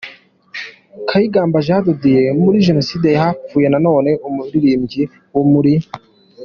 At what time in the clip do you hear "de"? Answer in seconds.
1.87-1.93